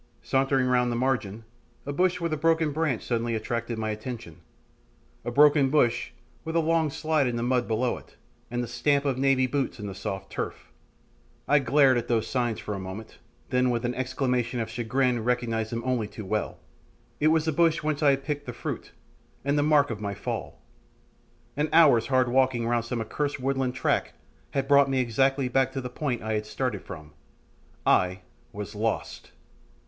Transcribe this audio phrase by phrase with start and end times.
[0.23, 1.43] Sauntering round the margin,
[1.85, 4.39] a bush with a broken branch suddenly attracted my attention
[5.23, 6.09] a broken bush
[6.43, 8.15] with a long slide in the mud below it,
[8.49, 10.71] and the stamp of Navy boots in the soft turf!
[11.47, 13.19] I glared at those signs for a moment,
[13.49, 16.57] then with an exclamation of chagrin recognised them only too well
[17.19, 18.93] it was the bush whence I had picked the fruit,
[19.45, 20.57] and the mark of my fall.
[21.55, 24.13] An hour's hard walking round some accursed woodland track
[24.49, 27.13] had brought me exactly back to the point I had started from
[27.85, 28.21] I
[28.51, 29.33] was lost!